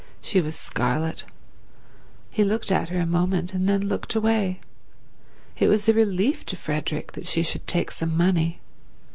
[0.19, 1.25] She was scarlet.
[2.31, 4.59] He looked at her a moment and then looked away.
[5.59, 8.61] It was a relief to Frederick that she should take some money.